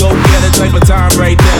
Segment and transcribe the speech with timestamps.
[0.00, 1.59] go get a type of time right now.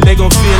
[0.00, 0.51] They gon' feel